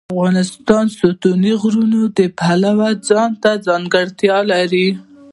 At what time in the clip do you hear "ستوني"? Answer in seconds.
0.97-1.53